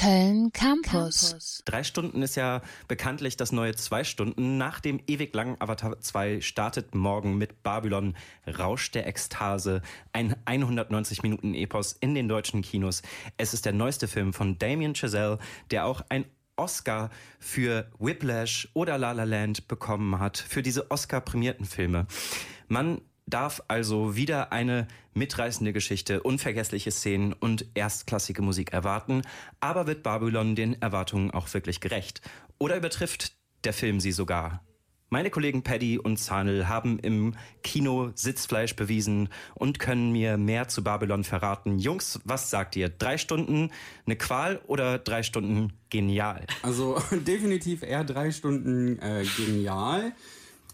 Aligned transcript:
Köln 0.00 0.50
Campus. 0.52 1.62
Drei 1.66 1.84
Stunden 1.84 2.22
ist 2.22 2.34
ja 2.34 2.62
bekanntlich 2.88 3.36
das 3.36 3.52
neue 3.52 3.74
zwei 3.74 4.02
Stunden. 4.02 4.56
Nach 4.56 4.80
dem 4.80 4.98
ewig 5.06 5.34
langen 5.34 5.60
Avatar 5.60 6.00
2 6.00 6.40
startet 6.40 6.94
morgen 6.94 7.36
mit 7.36 7.62
Babylon 7.62 8.16
Rausch 8.46 8.90
der 8.92 9.06
Ekstase 9.06 9.82
ein 10.14 10.36
190 10.46 11.22
Minuten 11.22 11.52
Epos 11.52 11.92
in 12.00 12.14
den 12.14 12.28
deutschen 12.28 12.62
Kinos. 12.62 13.02
Es 13.36 13.52
ist 13.52 13.66
der 13.66 13.74
neueste 13.74 14.08
Film 14.08 14.32
von 14.32 14.58
Damien 14.58 14.94
Chazelle, 14.94 15.38
der 15.70 15.84
auch 15.84 16.00
ein 16.08 16.24
Oscar 16.56 17.10
für 17.38 17.90
Whiplash 17.98 18.70
oder 18.72 18.96
La 18.96 19.12
La 19.12 19.24
Land 19.24 19.68
bekommen 19.68 20.18
hat, 20.18 20.38
für 20.38 20.62
diese 20.62 20.90
Oscar-prämierten 20.90 21.66
Filme. 21.66 22.06
Man 22.68 23.02
darf 23.30 23.62
also 23.68 24.16
wieder 24.16 24.52
eine 24.52 24.86
mitreißende 25.14 25.72
Geschichte, 25.72 26.22
unvergessliche 26.22 26.90
Szenen 26.90 27.32
und 27.32 27.66
erstklassige 27.74 28.42
Musik 28.42 28.72
erwarten, 28.72 29.22
aber 29.60 29.86
wird 29.86 30.02
Babylon 30.02 30.54
den 30.54 30.80
Erwartungen 30.80 31.30
auch 31.30 31.52
wirklich 31.54 31.80
gerecht? 31.80 32.20
Oder 32.58 32.76
übertrifft 32.76 33.32
der 33.64 33.72
Film 33.72 34.00
sie 34.00 34.12
sogar? 34.12 34.62
Meine 35.12 35.30
Kollegen 35.30 35.64
Paddy 35.64 35.98
und 35.98 36.18
Zahnel 36.18 36.68
haben 36.68 37.00
im 37.00 37.34
Kino 37.64 38.12
Sitzfleisch 38.14 38.76
bewiesen 38.76 39.28
und 39.56 39.80
können 39.80 40.12
mir 40.12 40.36
mehr 40.36 40.68
zu 40.68 40.84
Babylon 40.84 41.24
verraten. 41.24 41.80
Jungs, 41.80 42.20
was 42.22 42.48
sagt 42.48 42.76
ihr? 42.76 42.90
Drei 42.90 43.18
Stunden 43.18 43.72
eine 44.06 44.14
Qual 44.14 44.60
oder 44.68 45.00
drei 45.00 45.24
Stunden 45.24 45.72
genial? 45.90 46.46
Also 46.62 47.02
definitiv 47.26 47.82
eher 47.82 48.04
drei 48.04 48.30
Stunden 48.30 49.00
äh, 49.00 49.24
genial. 49.36 50.12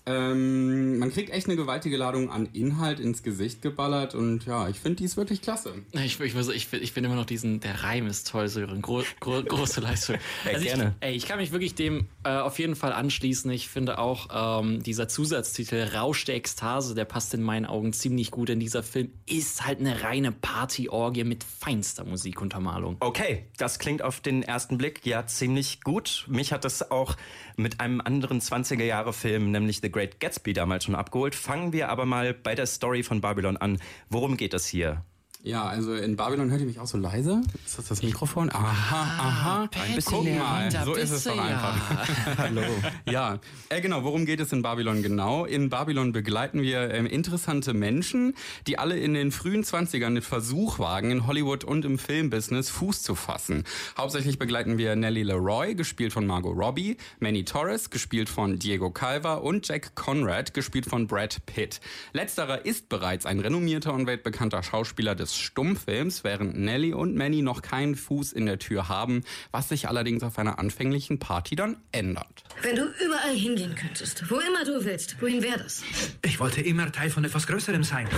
Ähm, 0.09 0.99
man 0.99 1.11
kriegt 1.11 1.31
echt 1.31 1.49
eine 1.49 1.57
gewaltige 1.57 1.97
Ladung 1.97 2.31
an 2.31 2.49
Inhalt 2.53 3.01
ins 3.01 3.25
Gesicht 3.25 3.61
geballert 3.61 4.15
und 4.15 4.47
ja, 4.47 4.69
ich 4.69 4.79
finde 4.79 4.97
die 4.97 5.05
ist 5.05 5.17
wirklich 5.17 5.43
klasse. 5.43 5.75
Ich, 5.93 6.21
ich, 6.21 6.35
ich, 6.35 6.73
ich 6.73 6.93
finde 6.93 7.09
immer 7.09 7.17
noch 7.17 7.27
diesen, 7.27 7.59
der 7.59 7.83
Reim 7.83 8.07
ist 8.07 8.31
toll, 8.31 8.47
Sören. 8.47 8.83
Gro, 8.83 9.03
gro, 9.19 9.43
große 9.47 9.81
Leistung. 9.81 10.17
Ey, 10.45 10.55
also 10.55 10.65
gerne. 10.65 10.95
Ich, 11.01 11.07
ey, 11.07 11.15
ich 11.17 11.27
kann 11.27 11.39
mich 11.39 11.51
wirklich 11.51 11.75
dem 11.75 12.07
äh, 12.23 12.31
auf 12.31 12.61
jeden 12.61 12.77
Fall 12.77 12.93
anschließen. 12.93 13.51
Ich 13.51 13.69
finde 13.69 13.99
auch 13.99 14.61
ähm, 14.63 14.81
dieser 14.85 15.09
Zusatztitel 15.09 15.89
Rausch 15.93 16.25
der 16.25 16.37
Ekstase, 16.37 16.95
der 16.95 17.05
passt 17.05 17.35
in 17.35 17.43
meinen 17.43 17.67
Augen 17.67 17.93
ziemlich 17.93 18.31
gut, 18.31 18.49
denn 18.49 18.61
dieser 18.61 18.85
Film 18.85 19.11
ist 19.27 19.67
halt 19.67 19.81
eine 19.81 20.05
reine 20.05 20.31
Partyorgie 20.31 21.25
mit 21.25 21.43
feinster 21.43 22.05
Musikuntermalung. 22.05 22.97
Okay, 23.01 23.47
das 23.57 23.81
klingt 23.81 24.03
auf 24.03 24.21
den 24.21 24.45
ersten 24.45 24.79
Blick 24.79 25.05
ja 25.05 25.27
ziemlich 25.27 25.81
gut. 25.83 26.27
Mich 26.29 26.53
hat 26.53 26.65
das 26.65 26.93
auch 26.93 27.17
mit 27.57 27.81
einem 27.81 28.01
anderen 28.01 28.41
20er-Jahre-Film, 28.41 29.51
nämlich 29.51 29.81
The 29.81 29.96
Great 29.97 30.21
Gatsby 30.21 30.53
damals 30.53 30.85
schon 30.85 30.95
abgeholt. 30.95 31.35
Fangen 31.35 31.73
wir 31.73 31.89
aber 31.89 32.05
mal 32.05 32.35
bei 32.35 32.55
der 32.55 32.67
Story 32.67 33.03
von 33.03 33.23
Babylon 33.23 33.57
an. 33.57 33.79
Worum 34.11 34.37
geht 34.37 34.53
es 34.53 34.67
hier? 34.67 35.03
Ja, 35.47 35.65
also 35.65 35.95
in 35.95 36.17
Babylon 36.17 36.51
hört 36.51 36.61
ihr 36.61 36.67
mich 36.67 36.81
auch 36.81 36.89
so 36.89 36.99
leise. 36.99 37.41
Ist 37.65 37.79
das 37.79 37.87
das 37.87 38.03
Mikrofon? 38.03 38.51
Aha, 38.51 38.67
aha. 38.97 39.71
Ein 39.81 39.95
bisschen 39.95 40.25
Guck 40.25 40.39
mal, 40.39 40.69
so 40.85 40.95
ist 40.95 41.13
es 41.13 41.23
doch 41.23 41.39
einfach. 41.39 42.09
Hallo. 42.39 42.63
Ja, 43.09 43.39
äh, 43.69 43.81
genau. 43.81 44.03
Worum 44.03 44.27
geht 44.27 44.41
es 44.41 44.53
in 44.53 44.63
Babylon 44.63 45.05
genau? 45.05 45.45
In 45.45 45.71
Babylon 45.71 46.11
begleiten 46.11 46.63
wir 46.63 46.91
ähm, 46.91 47.07
interessante 47.07 47.75
Menschen, 47.75 48.35
die 48.67 48.81
alle 48.81 48.99
in 48.99 49.15
den 49.15 49.31
frühen 49.31 49.63
20ern 49.63 50.15
den 50.15 50.23
Versuch 50.23 50.81
wagen, 50.81 51.13
in 51.13 51.29
Hollywood 51.29 51.63
und 51.63 51.85
im 51.85 52.01
Filmbusiness 52.01 52.69
Fuß 52.69 53.05
zu 53.05 53.15
fassen. 53.15 53.63
Hauptsächlich 53.97 54.41
begleiten 54.41 54.79
wir 54.79 54.97
Nellie 54.97 55.23
Leroy, 55.23 55.77
gespielt 55.77 56.13
von 56.13 56.27
Margot 56.27 56.57
Robbie, 56.57 56.97
Manny 57.21 57.45
Torres, 57.45 57.91
gespielt 57.91 58.29
von 58.29 58.59
Diego 58.59 58.91
Calva 58.91 59.35
und 59.35 59.69
Jack 59.69 59.95
Conrad, 59.95 60.55
gespielt 60.55 60.87
von 60.87 61.07
Brad 61.07 61.47
Pitt. 61.47 61.81
Letzterer 62.13 62.67
ist 62.67 62.89
bereits 62.89 63.27
ein 63.27 63.39
renommierter 63.39 63.95
und 63.95 64.09
weltbekannter 64.09 64.65
Schauspieler 64.65 65.15
des 65.15 65.36
Stummfilms, 65.39 66.25
während 66.25 66.57
Nelly 66.57 66.93
und 66.93 67.15
Manny 67.15 67.43
noch 67.43 67.63
keinen 67.63 67.95
Fuß 67.95 68.33
in 68.33 68.47
der 68.47 68.59
Tür 68.59 68.89
haben, 68.89 69.23
was 69.51 69.69
sich 69.69 69.89
allerdings 69.89 70.23
auf 70.23 70.39
einer 70.39 70.59
anfänglichen 70.59 71.19
Party 71.19 71.57
dann 71.57 71.77
ändert. 71.93 72.45
Wenn 72.63 72.77
du 72.77 72.85
überall 73.05 73.35
hingehen 73.35 73.75
könntest, 73.75 74.31
wo 74.31 74.37
immer 74.37 74.65
du 74.65 74.85
willst, 74.85 75.21
wohin 75.21 75.43
wäre 75.43 75.59
das? 75.59 75.83
Ich 76.25 76.41
wollte 76.41 76.61
immer 76.61 76.91
Teil 76.93 77.11
von 77.11 77.25
etwas 77.25 77.47
Größerem 77.47 77.85
sein. 77.85 78.09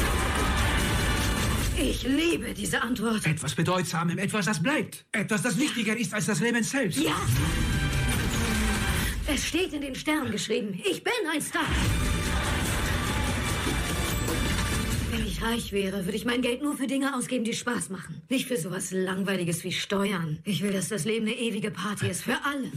Ich 1.81 2.03
liebe 2.03 2.55
diese 2.55 2.83
Antwort. 2.83 3.25
Etwas 3.25 3.55
Bedeutsamem, 3.55 4.19
etwas, 4.19 4.47
das 4.47 4.61
bleibt. 4.61 5.05
Etwas, 5.13 5.43
das 5.43 5.59
wichtiger 5.59 5.97
ist 5.97 6.13
als 6.13 6.27
das 6.27 6.41
Leben 6.41 6.63
selbst. 6.65 6.99
Ja! 6.99 7.15
Es 9.27 9.47
steht 9.47 9.73
in 9.75 9.83
den 9.83 9.95
Sternen 9.95 10.33
geschrieben. 10.33 10.81
Ich 10.91 11.05
bin 11.05 11.13
ein 11.33 11.41
Star. 11.41 11.67
Ich 15.39 15.45
reich 15.45 15.73
wäre, 15.73 16.05
würde 16.05 16.17
ich 16.17 16.25
mein 16.25 16.43
Geld 16.43 16.63
nur 16.63 16.77
für 16.77 16.87
Dinge 16.87 17.15
ausgeben, 17.17 17.45
die 17.45 17.53
Spaß 17.53 17.91
machen. 17.91 18.23
Nicht 18.29 18.47
für 18.47 18.57
sowas 18.57 18.91
Langweiliges 18.91 19.65
wie 19.65 19.73
Steuern. 19.73 20.39
Ich 20.45 20.63
will, 20.63 20.73
dass 20.73 20.89
das 20.89 21.05
Leben 21.05 21.27
eine 21.27 21.37
ewige 21.37 21.71
Party 21.71 22.09
ist 22.09 22.23
für 22.23 22.37
alle. 22.45 22.71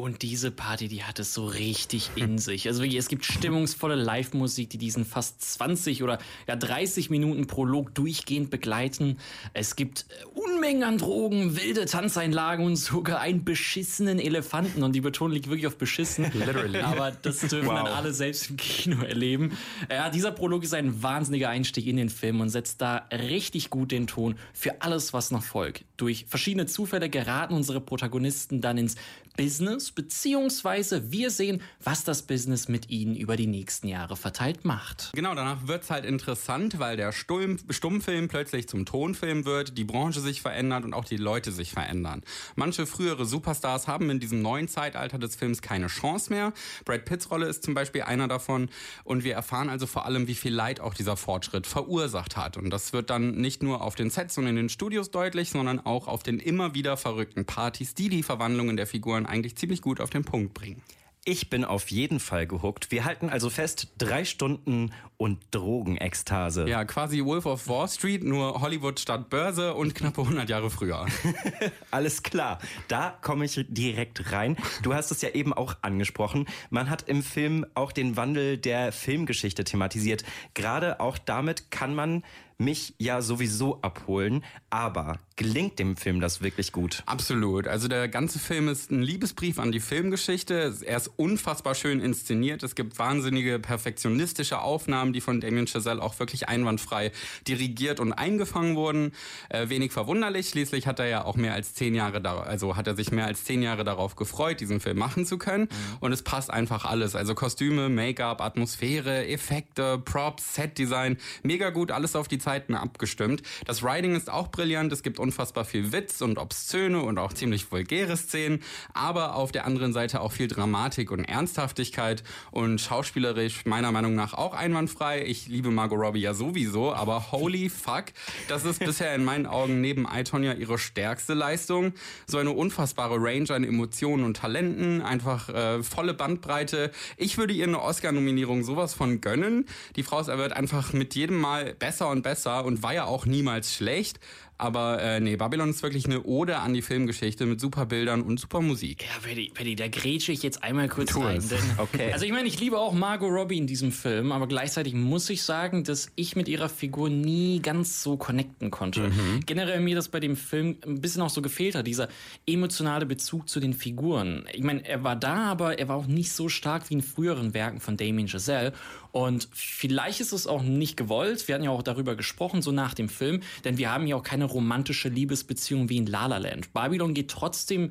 Und 0.00 0.22
diese 0.22 0.50
Party, 0.50 0.88
die 0.88 1.04
hat 1.04 1.18
es 1.18 1.34
so 1.34 1.46
richtig 1.46 2.10
in 2.16 2.38
sich. 2.38 2.66
Also 2.66 2.82
wirklich, 2.82 2.98
es 2.98 3.08
gibt 3.08 3.26
stimmungsvolle 3.26 3.96
Live-Musik, 3.96 4.70
die 4.70 4.78
diesen 4.78 5.04
fast 5.04 5.42
20 5.42 6.02
oder 6.02 6.18
ja 6.48 6.56
30 6.56 7.10
Minuten 7.10 7.46
Prolog 7.46 7.94
durchgehend 7.94 8.48
begleiten. 8.48 9.18
Es 9.52 9.76
gibt 9.76 10.06
äh, 10.08 10.24
Unmengen 10.38 10.84
an 10.84 10.96
Drogen, 10.96 11.54
wilde 11.56 11.84
Tanzeinlagen 11.84 12.64
und 12.64 12.76
sogar 12.76 13.20
einen 13.20 13.44
beschissenen 13.44 14.18
Elefanten. 14.18 14.82
Und 14.82 14.94
die 14.94 15.02
Betonung 15.02 15.34
liegt 15.34 15.48
wirklich 15.48 15.66
auf 15.66 15.76
beschissen. 15.76 16.30
Literally. 16.32 16.78
Aber 16.80 17.10
das 17.10 17.40
dürfen 17.40 17.66
wow. 17.66 17.84
dann 17.84 17.86
alle 17.88 18.14
selbst 18.14 18.48
im 18.48 18.56
Kino 18.56 19.02
erleben. 19.02 19.58
Ja, 19.90 20.08
dieser 20.08 20.32
Prolog 20.32 20.64
ist 20.64 20.72
ein 20.72 21.02
wahnsinniger 21.02 21.50
Einstieg 21.50 21.86
in 21.86 21.96
den 21.96 22.08
Film 22.08 22.40
und 22.40 22.48
setzt 22.48 22.80
da 22.80 23.06
richtig 23.12 23.68
gut 23.68 23.92
den 23.92 24.06
Ton 24.06 24.36
für 24.54 24.80
alles, 24.80 25.12
was 25.12 25.30
noch 25.30 25.42
folgt. 25.42 25.84
Durch 25.98 26.24
verschiedene 26.26 26.64
Zufälle 26.64 27.10
geraten 27.10 27.52
unsere 27.52 27.82
Protagonisten 27.82 28.62
dann 28.62 28.78
ins 28.78 28.96
Business, 29.36 29.89
beziehungsweise 29.94 31.10
wir 31.12 31.30
sehen, 31.30 31.62
was 31.82 32.04
das 32.04 32.22
Business 32.22 32.68
mit 32.68 32.90
ihnen 32.90 33.16
über 33.16 33.36
die 33.36 33.46
nächsten 33.46 33.88
Jahre 33.88 34.16
verteilt 34.16 34.64
macht. 34.64 35.10
Genau, 35.14 35.34
danach 35.34 35.66
wird's 35.66 35.90
halt 35.90 36.04
interessant, 36.04 36.78
weil 36.78 36.96
der 36.96 37.12
Stumm, 37.12 37.58
Stummfilm 37.68 38.28
plötzlich 38.28 38.68
zum 38.68 38.86
Tonfilm 38.86 39.44
wird, 39.44 39.76
die 39.78 39.84
Branche 39.84 40.20
sich 40.20 40.40
verändert 40.40 40.84
und 40.84 40.94
auch 40.94 41.04
die 41.04 41.16
Leute 41.16 41.52
sich 41.52 41.72
verändern. 41.72 42.22
Manche 42.56 42.86
frühere 42.86 43.26
Superstars 43.26 43.88
haben 43.88 44.10
in 44.10 44.20
diesem 44.20 44.42
neuen 44.42 44.68
Zeitalter 44.68 45.18
des 45.18 45.36
Films 45.36 45.62
keine 45.62 45.88
Chance 45.88 46.32
mehr. 46.32 46.52
Brad 46.84 47.04
Pitts 47.04 47.30
Rolle 47.30 47.46
ist 47.46 47.64
zum 47.64 47.74
Beispiel 47.74 48.02
einer 48.02 48.28
davon 48.28 48.68
und 49.04 49.24
wir 49.24 49.34
erfahren 49.34 49.68
also 49.68 49.86
vor 49.86 50.06
allem, 50.06 50.26
wie 50.26 50.34
viel 50.34 50.54
Leid 50.54 50.80
auch 50.80 50.94
dieser 50.94 51.16
Fortschritt 51.16 51.66
verursacht 51.66 52.36
hat. 52.36 52.56
Und 52.56 52.70
das 52.70 52.92
wird 52.92 53.10
dann 53.10 53.32
nicht 53.32 53.62
nur 53.62 53.82
auf 53.82 53.94
den 53.94 54.10
Sets 54.10 54.38
und 54.38 54.46
in 54.46 54.56
den 54.56 54.68
Studios 54.68 55.10
deutlich, 55.10 55.50
sondern 55.50 55.80
auch 55.80 56.08
auf 56.08 56.22
den 56.22 56.38
immer 56.38 56.74
wieder 56.74 56.96
verrückten 56.96 57.44
Partys, 57.44 57.94
die 57.94 58.08
die 58.08 58.22
Verwandlungen 58.22 58.76
der 58.76 58.86
Figuren 58.86 59.26
eigentlich 59.26 59.56
ziemlich 59.56 59.79
gut 59.80 60.00
auf 60.00 60.10
den 60.10 60.24
Punkt 60.24 60.54
bringen. 60.54 60.82
Ich 61.26 61.50
bin 61.50 61.66
auf 61.66 61.90
jeden 61.90 62.18
Fall 62.18 62.46
gehuckt. 62.46 62.90
Wir 62.90 63.04
halten 63.04 63.28
also 63.28 63.50
fest, 63.50 63.92
drei 63.98 64.24
Stunden 64.24 64.90
und 65.18 65.38
Drogenekstase. 65.50 66.66
Ja, 66.66 66.86
quasi 66.86 67.22
Wolf 67.22 67.44
of 67.44 67.68
Wall 67.68 67.88
Street, 67.88 68.24
nur 68.24 68.62
Hollywood 68.62 68.98
statt 68.98 69.28
Börse 69.28 69.74
und 69.74 69.94
knappe 69.94 70.22
100 70.22 70.48
Jahre 70.48 70.70
früher. 70.70 71.04
Alles 71.90 72.22
klar, 72.22 72.58
da 72.88 73.18
komme 73.20 73.44
ich 73.44 73.66
direkt 73.68 74.32
rein. 74.32 74.56
Du 74.82 74.94
hast 74.94 75.10
es 75.10 75.20
ja 75.20 75.28
eben 75.28 75.52
auch 75.52 75.76
angesprochen. 75.82 76.46
Man 76.70 76.88
hat 76.88 77.06
im 77.06 77.22
Film 77.22 77.66
auch 77.74 77.92
den 77.92 78.16
Wandel 78.16 78.56
der 78.56 78.90
Filmgeschichte 78.90 79.64
thematisiert. 79.64 80.24
Gerade 80.54 81.00
auch 81.00 81.18
damit 81.18 81.70
kann 81.70 81.94
man 81.94 82.24
mich 82.60 82.94
ja 82.98 83.22
sowieso 83.22 83.80
abholen, 83.82 84.44
aber 84.68 85.18
gelingt 85.36 85.78
dem 85.78 85.96
Film 85.96 86.20
das 86.20 86.42
wirklich 86.42 86.70
gut? 86.70 87.02
Absolut. 87.06 87.66
Also 87.66 87.88
der 87.88 88.08
ganze 88.08 88.38
Film 88.38 88.68
ist 88.68 88.90
ein 88.90 89.00
Liebesbrief 89.00 89.58
an 89.58 89.72
die 89.72 89.80
Filmgeschichte. 89.80 90.76
Er 90.84 90.96
ist 90.98 91.10
unfassbar 91.16 91.74
schön 91.74 92.00
inszeniert. 92.00 92.62
Es 92.62 92.74
gibt 92.74 92.98
wahnsinnige 92.98 93.58
perfektionistische 93.58 94.60
Aufnahmen, 94.60 95.14
die 95.14 95.22
von 95.22 95.40
Damien 95.40 95.66
Chazelle 95.66 96.02
auch 96.02 96.18
wirklich 96.18 96.48
einwandfrei 96.48 97.10
dirigiert 97.48 98.00
und 98.00 98.12
eingefangen 98.12 98.76
wurden. 98.76 99.12
Äh, 99.48 99.70
wenig 99.70 99.92
verwunderlich. 99.92 100.50
Schließlich 100.50 100.86
hat 100.86 100.98
er 100.98 101.06
ja 101.06 101.24
auch 101.24 101.36
mehr 101.36 101.54
als 101.54 101.72
zehn 101.72 101.94
Jahre 101.94 102.20
da, 102.20 102.40
also 102.40 102.76
hat 102.76 102.86
er 102.86 102.94
sich 102.94 103.10
mehr 103.10 103.24
als 103.24 103.44
zehn 103.44 103.62
Jahre 103.62 103.82
darauf 103.82 104.16
gefreut, 104.16 104.60
diesen 104.60 104.80
Film 104.80 104.98
machen 104.98 105.24
zu 105.24 105.38
können. 105.38 105.64
Mhm. 105.64 105.96
Und 106.00 106.12
es 106.12 106.22
passt 106.22 106.50
einfach 106.50 106.84
alles. 106.84 107.16
Also 107.16 107.34
Kostüme, 107.34 107.88
Make-up, 107.88 108.42
Atmosphäre, 108.42 109.26
Effekte, 109.26 109.96
Props, 109.98 110.54
Set-Design, 110.54 111.16
mega 111.42 111.70
gut, 111.70 111.90
alles 111.90 112.14
auf 112.14 112.28
die 112.28 112.38
Zeit 112.38 112.49
Zeiten 112.50 112.74
abgestimmt. 112.74 113.42
Das 113.64 113.80
Writing 113.84 114.16
ist 114.16 114.28
auch 114.28 114.48
brillant, 114.48 114.92
es 114.92 115.04
gibt 115.04 115.20
unfassbar 115.20 115.64
viel 115.64 115.92
Witz 115.92 116.20
und 116.20 116.36
Obszöne 116.36 117.00
und 117.00 117.16
auch 117.16 117.32
ziemlich 117.32 117.70
vulgäre 117.70 118.16
Szenen, 118.16 118.60
aber 118.92 119.36
auf 119.36 119.52
der 119.52 119.66
anderen 119.66 119.92
Seite 119.92 120.20
auch 120.20 120.32
viel 120.32 120.48
Dramatik 120.48 121.12
und 121.12 121.24
Ernsthaftigkeit 121.24 122.24
und 122.50 122.80
schauspielerisch 122.80 123.66
meiner 123.66 123.92
Meinung 123.92 124.16
nach 124.16 124.34
auch 124.34 124.52
einwandfrei. 124.52 125.24
Ich 125.24 125.46
liebe 125.46 125.70
Margot 125.70 126.00
Robbie 126.00 126.22
ja 126.22 126.34
sowieso, 126.34 126.92
aber 126.92 127.30
holy 127.30 127.68
fuck, 127.68 128.06
das 128.48 128.64
ist 128.64 128.80
bisher 128.80 129.14
in 129.14 129.24
meinen 129.24 129.46
Augen 129.46 129.80
neben 129.80 130.08
Itonia 130.12 130.54
ihre 130.54 130.76
stärkste 130.76 131.34
Leistung. 131.34 131.92
So 132.26 132.38
eine 132.38 132.50
unfassbare 132.50 133.14
Range 133.20 133.48
an 133.50 133.62
Emotionen 133.62 134.24
und 134.24 134.38
Talenten, 134.38 135.02
einfach 135.02 135.48
äh, 135.50 135.84
volle 135.84 136.14
Bandbreite. 136.14 136.90
Ich 137.16 137.38
würde 137.38 137.52
ihr 137.52 137.68
eine 137.68 137.80
Oscar-Nominierung 137.80 138.64
sowas 138.64 138.92
von 138.92 139.20
gönnen. 139.20 139.66
Die 139.94 140.02
Frau 140.02 140.26
wird 140.26 140.52
einfach 140.52 140.92
mit 140.92 141.14
jedem 141.14 141.36
Mal 141.40 141.74
besser 141.74 142.08
und 142.08 142.22
besser 142.22 142.39
besser 142.40 142.64
und 142.64 142.82
war 142.82 142.94
ja 142.94 143.04
auch 143.04 143.26
niemals 143.26 143.74
schlecht. 143.74 144.18
Aber 144.60 145.00
äh, 145.00 145.20
nee, 145.20 145.36
Babylon 145.36 145.70
ist 145.70 145.82
wirklich 145.82 146.04
eine 146.04 146.22
Ode 146.22 146.58
an 146.58 146.74
die 146.74 146.82
Filmgeschichte 146.82 147.46
mit 147.46 147.62
super 147.62 147.86
Bildern 147.86 148.20
und 148.20 148.38
super 148.38 148.60
Musik. 148.60 149.04
Ja, 149.04 149.26
Paddy, 149.26 149.50
Paddy, 149.54 149.74
da 149.74 149.88
grätsche 149.88 150.32
ich 150.32 150.42
jetzt 150.42 150.62
einmal 150.62 150.86
kurz 150.90 151.12
Tu 151.12 151.20
rein. 151.22 151.42
Okay. 151.78 152.12
Also 152.12 152.26
ich 152.26 152.32
meine, 152.32 152.46
ich 152.46 152.60
liebe 152.60 152.78
auch 152.78 152.92
Margot 152.92 153.30
Robbie 153.30 153.56
in 153.56 153.66
diesem 153.66 153.90
Film, 153.90 154.32
aber 154.32 154.46
gleichzeitig 154.46 154.92
muss 154.92 155.30
ich 155.30 155.44
sagen, 155.44 155.82
dass 155.84 156.12
ich 156.14 156.36
mit 156.36 156.46
ihrer 156.46 156.68
Figur 156.68 157.08
nie 157.08 157.60
ganz 157.62 158.02
so 158.02 158.18
connecten 158.18 158.70
konnte. 158.70 159.08
Mhm. 159.08 159.40
Generell 159.46 159.80
mir 159.80 159.94
das 159.94 160.08
bei 160.08 160.20
dem 160.20 160.36
Film 160.36 160.76
ein 160.86 161.00
bisschen 161.00 161.22
auch 161.22 161.30
so 161.30 161.40
gefehlt 161.40 161.74
hat, 161.74 161.86
dieser 161.86 162.08
emotionale 162.46 163.06
Bezug 163.06 163.48
zu 163.48 163.60
den 163.60 163.72
Figuren. 163.72 164.44
Ich 164.52 164.62
meine, 164.62 164.86
er 164.86 165.02
war 165.04 165.16
da, 165.16 165.44
aber 165.44 165.78
er 165.78 165.88
war 165.88 165.96
auch 165.96 166.06
nicht 166.06 166.32
so 166.32 166.50
stark 166.50 166.90
wie 166.90 166.94
in 166.94 167.02
früheren 167.02 167.54
Werken 167.54 167.80
von 167.80 167.96
Damien 167.96 168.28
Chazelle. 168.28 168.74
Und 169.12 169.48
vielleicht 169.52 170.20
ist 170.20 170.32
es 170.32 170.46
auch 170.46 170.62
nicht 170.62 170.96
gewollt. 170.96 171.48
Wir 171.48 171.54
hatten 171.54 171.64
ja 171.64 171.70
auch 171.70 171.82
darüber 171.82 172.14
gesprochen, 172.14 172.62
so 172.62 172.70
nach 172.72 172.94
dem 172.94 173.08
Film, 173.08 173.40
denn 173.64 173.78
wir 173.78 173.92
haben 173.92 174.06
ja 174.06 174.16
auch 174.16 174.22
keine 174.22 174.49
romantische 174.52 175.08
Liebesbeziehung 175.08 175.88
wie 175.88 175.96
in 175.96 176.06
La 176.06 176.26
La 176.26 176.38
Land. 176.38 176.72
Babylon 176.72 177.14
geht 177.14 177.30
trotzdem 177.30 177.90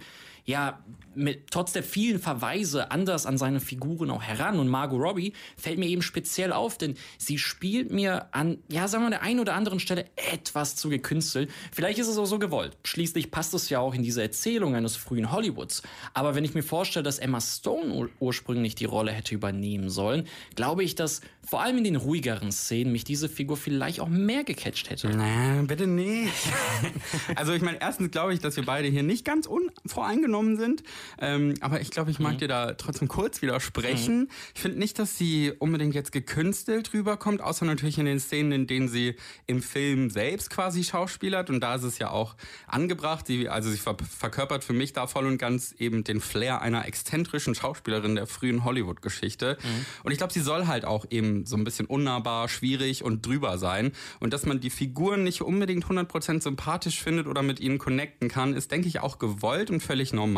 ja, 0.49 0.79
mit, 1.13 1.51
trotz 1.51 1.73
der 1.73 1.83
vielen 1.83 2.19
Verweise 2.19 2.89
anders 2.89 3.25
an 3.27 3.37
seine 3.37 3.59
Figuren 3.59 4.09
auch 4.09 4.23
heran. 4.23 4.59
Und 4.59 4.67
Margot 4.67 4.99
Robbie 4.99 5.33
fällt 5.57 5.77
mir 5.77 5.87
eben 5.87 6.01
speziell 6.01 6.51
auf, 6.51 6.77
denn 6.77 6.95
sie 7.19 7.37
spielt 7.37 7.91
mir 7.91 8.33
an, 8.33 8.57
ja, 8.71 8.87
sagen 8.87 9.03
wir 9.03 9.11
der 9.11 9.21
einen 9.21 9.39
oder 9.39 9.53
anderen 9.53 9.79
Stelle 9.79 10.05
etwas 10.15 10.75
zu 10.75 10.89
gekünstelt. 10.89 11.51
Vielleicht 11.71 11.99
ist 11.99 12.07
es 12.07 12.17
auch 12.17 12.25
so 12.25 12.39
gewollt. 12.39 12.77
Schließlich 12.83 13.29
passt 13.29 13.53
es 13.53 13.69
ja 13.69 13.79
auch 13.79 13.93
in 13.93 14.01
diese 14.01 14.23
Erzählung 14.23 14.75
eines 14.75 14.95
frühen 14.95 15.31
Hollywoods. 15.31 15.83
Aber 16.13 16.33
wenn 16.33 16.45
ich 16.45 16.55
mir 16.55 16.63
vorstelle, 16.63 17.03
dass 17.03 17.19
Emma 17.19 17.41
Stone 17.41 17.93
ur 17.93 18.09
ursprünglich 18.19 18.73
die 18.73 18.85
Rolle 18.85 19.11
hätte 19.11 19.35
übernehmen 19.35 19.89
sollen, 19.89 20.27
glaube 20.55 20.83
ich, 20.83 20.95
dass 20.95 21.21
vor 21.47 21.61
allem 21.61 21.77
in 21.77 21.83
den 21.83 21.95
ruhigeren 21.95 22.51
Szenen 22.51 22.91
mich 22.91 23.03
diese 23.03 23.27
Figur 23.29 23.57
vielleicht 23.57 23.99
auch 23.99 24.07
mehr 24.07 24.43
gecatcht 24.43 24.89
hätte. 24.89 25.09
Na, 25.09 25.61
bitte 25.63 25.87
nicht. 25.87 26.33
also 27.35 27.53
ich 27.53 27.61
meine, 27.61 27.79
erstens 27.81 28.11
glaube 28.11 28.33
ich, 28.33 28.39
dass 28.39 28.55
wir 28.55 28.65
beide 28.65 28.87
hier 28.87 29.03
nicht 29.03 29.25
ganz 29.25 29.47
unvoreingenommen 29.47 30.38
sind. 30.57 30.83
Ähm, 31.19 31.53
aber 31.61 31.81
ich 31.81 31.91
glaube, 31.91 32.11
ich 32.11 32.19
mag 32.19 32.37
dir 32.37 32.47
da 32.47 32.73
trotzdem 32.73 33.07
kurz 33.07 33.41
widersprechen. 33.41 34.29
Ich 34.55 34.61
finde 34.61 34.79
nicht, 34.79 34.99
dass 34.99 35.17
sie 35.17 35.51
unbedingt 35.59 35.95
jetzt 35.95 36.11
gekünstelt 36.11 36.93
rüberkommt, 36.93 37.41
außer 37.41 37.65
natürlich 37.65 37.97
in 37.97 38.05
den 38.05 38.19
Szenen, 38.19 38.51
in 38.51 38.67
denen 38.67 38.87
sie 38.87 39.15
im 39.47 39.61
Film 39.61 40.09
selbst 40.09 40.49
quasi 40.49 40.83
schauspielert. 40.83 41.49
Und 41.49 41.59
da 41.61 41.75
ist 41.75 41.83
es 41.83 41.99
ja 41.99 42.09
auch 42.09 42.35
angebracht. 42.67 43.27
Sie, 43.27 43.49
also 43.49 43.69
sie 43.69 43.77
ver 43.77 43.97
verkörpert 43.99 44.63
für 44.63 44.73
mich 44.73 44.93
da 44.93 45.07
voll 45.07 45.25
und 45.25 45.37
ganz 45.37 45.75
eben 45.77 46.03
den 46.03 46.21
Flair 46.21 46.61
einer 46.61 46.85
exzentrischen 46.87 47.55
Schauspielerin 47.55 48.15
der 48.15 48.27
frühen 48.27 48.63
Hollywood-Geschichte. 48.63 49.57
Und 50.03 50.11
ich 50.11 50.17
glaube, 50.17 50.33
sie 50.33 50.41
soll 50.41 50.67
halt 50.67 50.85
auch 50.85 51.05
eben 51.09 51.45
so 51.45 51.57
ein 51.57 51.63
bisschen 51.63 51.85
unnahbar, 51.85 52.47
schwierig 52.49 53.03
und 53.03 53.25
drüber 53.25 53.57
sein. 53.57 53.91
Und 54.19 54.33
dass 54.33 54.45
man 54.45 54.59
die 54.59 54.69
Figuren 54.69 55.23
nicht 55.23 55.41
unbedingt 55.41 55.85
100% 55.85 56.41
sympathisch 56.41 57.01
findet 57.01 57.27
oder 57.27 57.41
mit 57.41 57.59
ihnen 57.59 57.77
connecten 57.77 58.29
kann, 58.29 58.53
ist, 58.53 58.71
denke 58.71 58.87
ich, 58.87 58.99
auch 58.99 59.19
gewollt 59.19 59.69
und 59.69 59.81
völlig 59.81 60.13
normal. 60.13 60.28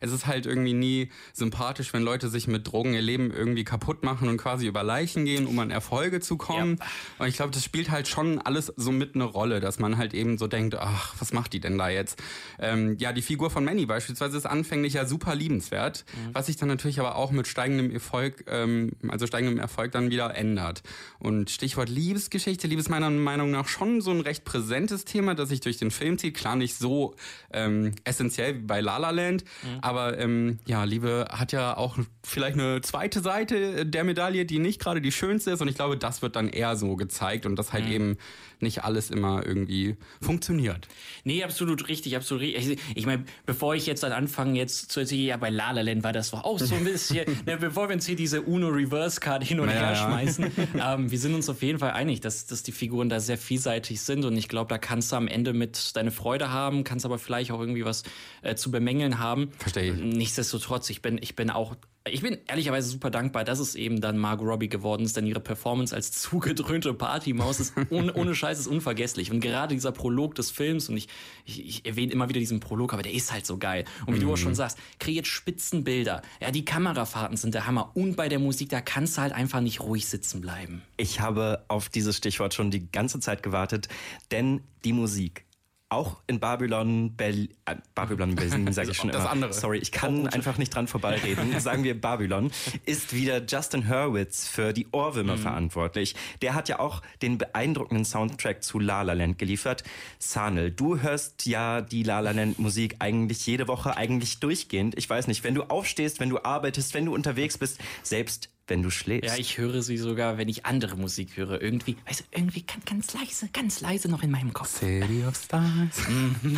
Es 0.00 0.12
ist 0.12 0.26
halt 0.26 0.46
irgendwie 0.46 0.72
nie 0.72 1.10
sympathisch, 1.32 1.92
wenn 1.92 2.02
Leute 2.02 2.28
sich 2.28 2.46
mit 2.46 2.66
Drogen 2.66 2.94
ihr 2.94 3.02
Leben 3.02 3.30
irgendwie 3.30 3.64
kaputt 3.64 4.04
machen 4.04 4.28
und 4.28 4.36
quasi 4.36 4.66
über 4.66 4.82
Leichen 4.82 5.24
gehen, 5.24 5.46
um 5.46 5.58
an 5.58 5.70
Erfolge 5.70 6.20
zu 6.20 6.36
kommen. 6.36 6.78
Und 7.18 7.28
ich 7.28 7.36
glaube, 7.36 7.52
das 7.52 7.64
spielt 7.64 7.90
halt 7.90 8.08
schon 8.08 8.38
alles 8.40 8.72
so 8.76 8.92
mit 8.92 9.14
eine 9.14 9.24
Rolle, 9.24 9.60
dass 9.60 9.78
man 9.78 9.96
halt 9.96 10.14
eben 10.14 10.38
so 10.38 10.46
denkt, 10.46 10.74
ach, 10.76 11.14
was 11.18 11.32
macht 11.32 11.52
die 11.52 11.60
denn 11.60 11.78
da 11.78 11.88
jetzt? 11.88 12.22
Ähm, 12.58 12.96
ja, 12.98 13.12
die 13.12 13.22
Figur 13.22 13.50
von 13.50 13.64
Manny 13.64 13.86
beispielsweise 13.86 14.36
ist 14.36 14.46
anfänglich 14.46 14.94
ja 14.94 15.06
super 15.06 15.34
liebenswert, 15.34 16.04
was 16.32 16.46
sich 16.46 16.56
dann 16.56 16.68
natürlich 16.68 17.00
aber 17.00 17.16
auch 17.16 17.30
mit 17.30 17.46
steigendem 17.46 17.90
Erfolg, 17.90 18.44
ähm, 18.48 18.92
also 19.08 19.26
steigendem 19.26 19.58
Erfolg 19.58 19.92
dann 19.92 20.10
wieder 20.10 20.34
ändert. 20.34 20.82
Und 21.18 21.50
Stichwort 21.50 21.88
Liebesgeschichte, 21.88 22.66
Liebe 22.66 22.80
ist 22.80 22.90
meiner 22.90 23.10
Meinung 23.10 23.50
nach 23.50 23.68
schon 23.68 24.00
so 24.00 24.10
ein 24.10 24.20
recht 24.20 24.44
präsentes 24.44 25.04
Thema, 25.04 25.34
das 25.34 25.48
sich 25.48 25.60
durch 25.60 25.76
den 25.76 25.90
Film 25.90 26.18
zieht. 26.18 26.36
Klar 26.36 26.56
nicht 26.56 26.76
so 26.76 27.14
ähm, 27.52 27.92
essentiell 28.04 28.56
wie 28.56 28.66
bei 28.66 28.80
La 28.80 28.98
La 28.98 29.10
Land, 29.16 29.44
aber 29.80 30.18
ähm, 30.18 30.58
ja, 30.66 30.84
Liebe 30.84 31.26
hat 31.30 31.52
ja 31.52 31.76
auch 31.76 31.98
vielleicht 32.22 32.54
eine 32.54 32.80
zweite 32.82 33.20
Seite 33.20 33.84
der 33.84 34.04
Medaille, 34.04 34.44
die 34.44 34.58
nicht 34.58 34.80
gerade 34.80 35.00
die 35.00 35.12
schönste 35.12 35.50
ist. 35.50 35.60
Und 35.60 35.68
ich 35.68 35.74
glaube, 35.74 35.96
das 35.96 36.22
wird 36.22 36.36
dann 36.36 36.48
eher 36.48 36.76
so 36.76 36.96
gezeigt. 36.96 37.46
Und 37.46 37.56
dass 37.56 37.72
halt 37.72 37.86
eben 37.88 38.16
nicht 38.62 38.84
alles 38.84 39.10
immer 39.10 39.46
irgendwie 39.46 39.96
funktioniert. 40.20 40.88
Nee, 41.24 41.44
absolut 41.44 41.88
richtig, 41.88 42.16
absolut 42.16 42.42
richtig. 42.42 42.78
Ich, 42.90 42.96
ich 42.96 43.06
meine, 43.06 43.24
bevor 43.44 43.74
ich 43.74 43.86
jetzt 43.86 44.02
dann 44.02 44.12
anfange, 44.12 44.58
jetzt 44.58 44.90
zu 44.90 45.00
erzählen, 45.00 45.26
ja, 45.26 45.36
bei 45.36 45.50
La 45.50 45.72
La 45.72 45.82
Land 45.82 46.04
war 46.04 46.12
das 46.12 46.30
doch 46.30 46.44
auch 46.44 46.58
so 46.58 46.74
ein 46.74 46.84
bisschen, 46.84 47.26
ne, 47.46 47.56
bevor 47.56 47.88
wir 47.88 47.94
uns 47.94 48.06
hier 48.06 48.16
diese 48.16 48.42
Uno-Reverse-Card 48.42 49.44
hin 49.44 49.60
und 49.60 49.68
Ja, 49.68 49.74
her 49.74 49.96
schmeißen, 49.96 50.46
ähm, 50.80 51.10
wir 51.10 51.18
sind 51.18 51.34
uns 51.34 51.48
auf 51.48 51.62
jeden 51.62 51.78
Fall 51.78 51.92
einig, 51.92 52.20
dass, 52.20 52.46
dass 52.46 52.62
die 52.62 52.72
Figuren 52.72 53.08
da 53.08 53.20
sehr 53.20 53.38
vielseitig 53.38 54.00
sind 54.00 54.24
und 54.24 54.36
ich 54.36 54.48
glaube, 54.48 54.68
da 54.68 54.78
kannst 54.78 55.12
du 55.12 55.16
am 55.16 55.28
Ende 55.28 55.52
mit 55.52 55.96
deine 55.96 56.10
Freude 56.10 56.50
haben, 56.50 56.84
kannst 56.84 57.04
aber 57.04 57.18
vielleicht 57.18 57.50
auch 57.50 57.60
irgendwie 57.60 57.84
was 57.84 58.02
äh, 58.42 58.54
zu 58.54 58.70
bemängeln 58.70 59.18
haben. 59.18 59.50
Verstehe 59.58 59.92
ich. 59.92 60.00
Nichtsdestotrotz, 60.00 60.90
ich 60.90 61.02
bin, 61.02 61.18
ich 61.20 61.36
bin 61.36 61.50
auch 61.50 61.76
ich 62.08 62.22
bin 62.22 62.38
ehrlicherweise 62.46 62.88
super 62.88 63.10
dankbar, 63.10 63.44
dass 63.44 63.58
es 63.58 63.74
eben 63.74 64.00
dann 64.00 64.16
Margot 64.16 64.46
Robbie 64.46 64.68
geworden 64.68 65.04
ist, 65.04 65.16
denn 65.16 65.26
ihre 65.26 65.40
Performance 65.40 65.94
als 65.94 66.12
zugedröhnte 66.12 66.94
Partymaus 66.94 67.60
ist 67.60 67.74
ohne, 67.90 68.12
ohne 68.14 68.34
Scheiß 68.45 68.45
ist 68.50 68.66
unvergesslich. 68.66 69.30
Und 69.30 69.40
gerade 69.40 69.74
dieser 69.74 69.92
Prolog 69.92 70.34
des 70.34 70.50
Films, 70.50 70.88
und 70.88 70.96
ich, 70.96 71.08
ich, 71.44 71.66
ich 71.66 71.86
erwähne 71.86 72.12
immer 72.12 72.28
wieder 72.28 72.40
diesen 72.40 72.60
Prolog, 72.60 72.92
aber 72.92 73.02
der 73.02 73.12
ist 73.12 73.32
halt 73.32 73.46
so 73.46 73.58
geil. 73.58 73.84
Und 74.06 74.14
wie 74.14 74.20
du 74.20 74.32
auch 74.32 74.36
schon 74.36 74.54
sagst, 74.54 74.78
kreiert 74.98 75.26
Spitzenbilder. 75.26 76.22
Ja, 76.40 76.50
die 76.50 76.64
Kamerafahrten 76.64 77.36
sind 77.36 77.54
der 77.54 77.66
Hammer. 77.66 77.90
Und 77.94 78.16
bei 78.16 78.28
der 78.28 78.38
Musik, 78.38 78.68
da 78.68 78.80
kannst 78.80 79.16
du 79.16 79.22
halt 79.22 79.32
einfach 79.32 79.60
nicht 79.60 79.80
ruhig 79.80 80.06
sitzen 80.06 80.40
bleiben. 80.40 80.82
Ich 80.96 81.20
habe 81.20 81.64
auf 81.68 81.88
dieses 81.88 82.16
Stichwort 82.16 82.54
schon 82.54 82.70
die 82.70 82.90
ganze 82.90 83.20
Zeit 83.20 83.42
gewartet, 83.42 83.88
denn 84.30 84.62
die 84.84 84.92
Musik. 84.92 85.44
Auch 85.88 86.16
in 86.26 86.40
Babylon, 86.40 87.14
Berlin, 87.14 87.48
äh, 87.64 87.76
Babylon, 87.94 88.34
Berlin 88.34 88.72
sage 88.72 88.90
ich 88.92 88.96
schon 88.96 89.10
das 89.10 89.20
immer. 89.22 89.30
andere. 89.30 89.52
Sorry, 89.52 89.78
ich 89.78 89.92
kann 89.92 90.26
einfach 90.26 90.58
nicht 90.58 90.74
dran 90.74 90.88
vorbeireden. 90.88 91.60
Sagen 91.60 91.84
wir 91.84 92.00
Babylon, 92.00 92.50
ist 92.84 93.14
wieder 93.14 93.40
Justin 93.46 93.88
Hurwitz 93.88 94.48
für 94.48 94.72
die 94.72 94.88
Ohrwürmer 94.90 95.38
verantwortlich. 95.38 96.16
Der 96.42 96.54
hat 96.54 96.68
ja 96.68 96.80
auch 96.80 97.02
den 97.22 97.38
beeindruckenden 97.38 98.04
Soundtrack 98.04 98.64
zu 98.64 98.80
La 98.80 99.02
La 99.02 99.12
Land 99.12 99.38
geliefert. 99.38 99.84
Sanel, 100.18 100.72
du 100.72 101.00
hörst 101.00 101.46
ja 101.46 101.82
die 101.82 102.02
La 102.02 102.18
La 102.18 102.32
Land 102.32 102.58
Musik 102.58 102.96
eigentlich 102.98 103.46
jede 103.46 103.68
Woche, 103.68 103.96
eigentlich 103.96 104.40
durchgehend. 104.40 104.98
Ich 104.98 105.08
weiß 105.08 105.28
nicht, 105.28 105.44
wenn 105.44 105.54
du 105.54 105.62
aufstehst, 105.64 106.18
wenn 106.18 106.30
du 106.30 106.42
arbeitest, 106.42 106.94
wenn 106.94 107.06
du 107.06 107.14
unterwegs 107.14 107.58
bist, 107.58 107.78
selbst 108.02 108.50
wenn 108.66 108.82
du 108.82 108.90
schläfst. 108.90 109.30
Ja, 109.30 109.36
ich 109.36 109.58
höre 109.58 109.82
sie 109.82 109.96
sogar, 109.96 110.38
wenn 110.38 110.48
ich 110.48 110.66
andere 110.66 110.96
Musik 110.96 111.36
höre. 111.36 111.60
Irgendwie, 111.62 111.96
weißt 112.06 112.20
du, 112.20 112.24
irgendwie 112.32 112.62
ganz, 112.62 112.84
ganz 112.84 113.14
leise, 113.14 113.48
ganz 113.52 113.80
leise 113.80 114.08
noch 114.08 114.22
in 114.22 114.30
meinem 114.30 114.52
Kopf. 114.52 114.78
City 114.78 115.24
of 115.26 115.36
Stars. 115.36 116.02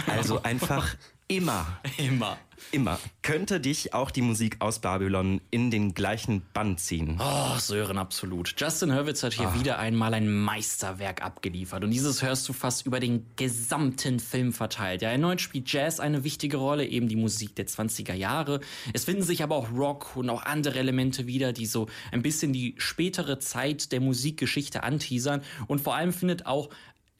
Also 0.07 0.43
einfach 0.43 0.97
immer, 1.29 1.79
Immer. 1.99 2.39
immer 2.73 2.99
könnte 3.23 3.61
dich 3.61 3.93
auch 3.93 4.11
die 4.11 4.23
Musik 4.23 4.57
aus 4.61 4.79
Babylon 4.79 5.43
in 5.51 5.71
den 5.71 5.93
gleichen 5.93 6.43
Band 6.55 6.81
ziehen. 6.81 7.21
Oh, 7.21 7.59
Sören, 7.59 7.99
absolut. 7.99 8.55
Justin 8.57 8.95
Hurwitz 8.95 9.23
hat 9.23 9.35
hier 9.35 9.55
wieder 9.55 9.79
einmal 9.79 10.15
ein 10.15 10.33
Meisterwerk 10.33 11.23
abgeliefert. 11.23 11.85
Und 11.85 11.91
dieses 11.91 12.23
hörst 12.23 12.49
du 12.49 12.55
fast 12.55 12.87
über 12.87 12.99
den 12.99 13.27
gesamten 13.37 14.19
Film 14.19 14.55
verteilt. 14.55 15.03
Ja, 15.03 15.11
erneut 15.11 15.43
spielt 15.43 15.71
Jazz 15.71 16.01
eine 16.01 16.25
wichtige 16.25 16.57
Rolle, 16.57 16.87
eben 16.87 17.09
die 17.09 17.17
Musik 17.17 17.55
der 17.57 17.67
20er 17.67 18.15
Jahre. 18.15 18.61
Es 18.95 19.05
finden 19.05 19.23
sich 19.23 19.43
aber 19.43 19.57
auch 19.57 19.71
Rock 19.71 20.17
und 20.17 20.31
auch 20.31 20.43
andere 20.43 20.79
Elemente 20.79 21.27
wieder, 21.27 21.53
die 21.53 21.67
so 21.67 21.89
ein 22.11 22.23
bisschen 22.23 22.55
die 22.55 22.75
spätere 22.79 23.39
Zeit 23.39 23.93
der 23.93 24.01
Musikgeschichte 24.01 24.83
anteasern. 24.83 25.43
Und 25.67 25.83
vor 25.83 25.95
allem 25.95 26.15
findet 26.15 26.47
auch, 26.47 26.71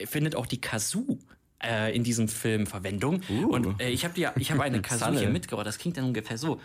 findet 0.03 0.35
auch 0.35 0.47
die 0.47 0.59
Kazoo 0.59 1.19
äh, 1.63 1.95
in 1.95 2.03
diesem 2.03 2.27
Film 2.27 2.65
Verwendung. 2.67 3.21
Und 3.49 3.79
äh, 3.81 3.89
ich 3.89 4.05
habe 4.05 4.19
ja, 4.19 4.33
ich 4.37 4.51
habe 4.51 4.63
eine 4.63 4.81
Kazoo 4.83 5.11
hier 5.17 5.29
mitgebracht. 5.29 5.67
Das 5.67 5.77
klingt 5.77 5.97
dann 5.97 6.05
ungefähr 6.05 6.37
so. 6.37 6.59